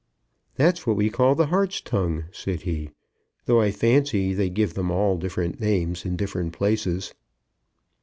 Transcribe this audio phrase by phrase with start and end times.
[0.55, 2.89] "That's what we call the hart's tongue," said he,
[3.45, 7.13] "though I fancy they give them all different names in different places."